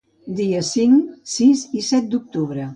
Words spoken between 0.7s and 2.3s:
cinc, sis i set